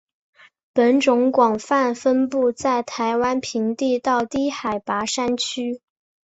[0.73, 5.79] 本种广泛分布在台湾平地到低海拔山区。